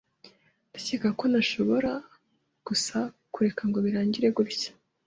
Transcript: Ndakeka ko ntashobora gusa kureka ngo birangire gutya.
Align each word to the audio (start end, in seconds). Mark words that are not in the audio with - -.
Ndakeka 0.69 1.09
ko 1.19 1.23
ntashobora 1.31 1.91
gusa 2.67 2.97
kureka 3.33 3.61
ngo 3.69 3.77
birangire 3.85 4.27
gutya. 4.37 4.71